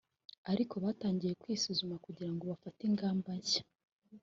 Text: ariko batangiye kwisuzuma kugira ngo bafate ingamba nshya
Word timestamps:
ariko 0.51 0.73
batangiye 0.83 1.33
kwisuzuma 1.41 1.95
kugira 2.05 2.31
ngo 2.33 2.43
bafate 2.51 2.81
ingamba 2.89 3.29
nshya 3.39 3.63